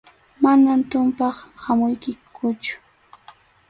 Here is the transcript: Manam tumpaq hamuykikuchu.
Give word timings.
Manam 0.43 0.79
tumpaq 0.89 1.35
hamuykikuchu. 1.63 2.73